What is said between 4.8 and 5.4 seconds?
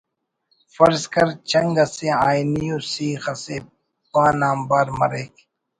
مریک